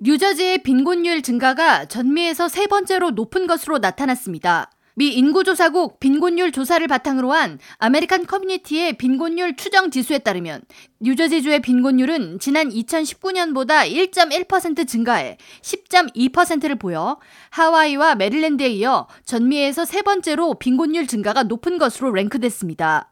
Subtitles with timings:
[0.00, 4.70] 뉴저지의 빈곤율 증가가 전미에서 세 번째로 높은 것으로 나타났습니다.
[4.94, 10.62] 미 인구조사국 빈곤율 조사를 바탕으로 한 American Community의 빈곤율 추정 지수에 따르면
[11.00, 17.18] 뉴저지주의 빈곤율은 지난 2019년보다 1.1% 증가해 10.2%를 보여
[17.50, 23.10] 하와이와 메릴랜드에 이어 전미에서 세 번째로 빈곤율 증가가 높은 것으로 랭크됐습니다.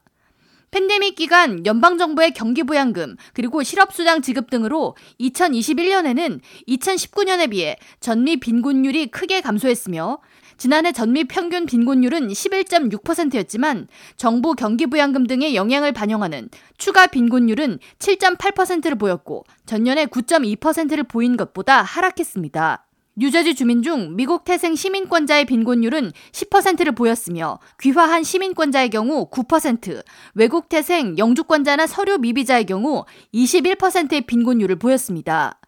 [0.71, 10.19] 팬데믹 기간 연방정부의 경기부양금 그리고 실업수당 지급 등으로 2021년에는 2019년에 비해 전미 빈곤율이 크게 감소했으며
[10.59, 20.07] 지난해 전미 평균 빈곤율은 11.6%였지만 정부 경기부양금 등의 영향을 반영하는 추가 빈곤율은 7.8%를 보였고 전년에
[20.07, 22.86] 9.2%를 보인 것보다 하락했습니다.
[23.19, 31.17] 뉴저지 주민 중 미국 태생 시민권자의 빈곤율은 10%를 보였으며 귀화한 시민권자의 경우 9%, 외국 태생
[31.17, 35.59] 영주권자나 서류 미비자의 경우 21%의 빈곤율을 보였습니다.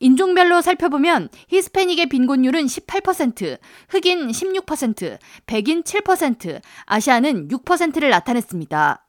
[0.00, 9.06] 인종별로 살펴보면 히스패닉의 빈곤율은 18%, 흑인 16%, 백인 7%, 아시아는 6%를 나타냈습니다.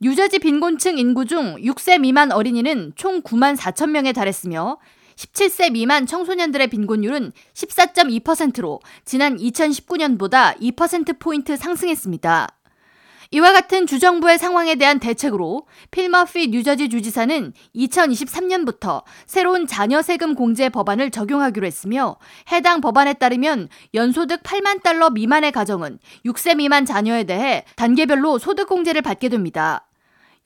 [0.00, 4.78] 뉴저지 빈곤층 인구 중 6세 미만 어린이는 총 9만 4천 명에 달했으며
[5.16, 12.48] 17세 미만 청소년들의 빈곤율은 14.2%로 지난 2019년보다 2%포인트 상승했습니다.
[13.32, 21.10] 이와 같은 주정부의 상황에 대한 대책으로 필머피 뉴저지 주지사는 2023년부터 새로운 자녀 세금 공제 법안을
[21.10, 22.16] 적용하기로 했으며
[22.52, 29.02] 해당 법안에 따르면 연소득 8만 달러 미만의 가정은 6세 미만 자녀에 대해 단계별로 소득 공제를
[29.02, 29.86] 받게 됩니다.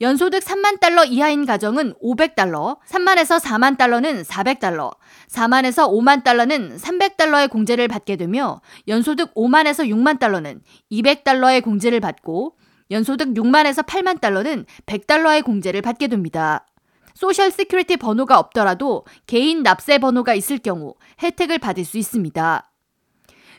[0.01, 4.91] 연소득 3만 달러 이하인 가정은 500달러, 3만에서 4만 달러는 400달러,
[5.29, 12.57] 4만에서 5만 달러는 300달러의 공제를 받게 되며 연소득 5만에서 6만 달러는 200달러의 공제를 받고
[12.89, 16.65] 연소득 6만에서 8만 달러는 100달러의 공제를 받게 됩니다.
[17.13, 22.70] Social Security 번호가 없더라도 개인 납세 번호가 있을 경우 혜택을 받을 수 있습니다.